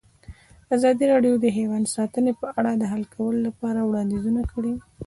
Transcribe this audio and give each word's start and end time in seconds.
ازادي 0.75 1.05
راډیو 1.13 1.33
د 1.39 1.45
حیوان 1.57 1.83
ساتنه 1.95 2.31
په 2.41 2.47
اړه 2.59 2.71
د 2.77 2.83
حل 2.91 3.03
کولو 3.13 3.39
لپاره 3.47 3.79
وړاندیزونه 3.83 4.41
کړي. 4.51 4.73